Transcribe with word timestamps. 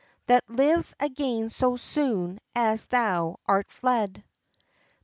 That 0.25 0.43
lives 0.49 0.95
again 0.99 1.51
so 1.51 1.75
soon 1.77 2.39
as 2.55 2.87
thou 2.87 3.37
art 3.47 3.71
fled! 3.71 4.23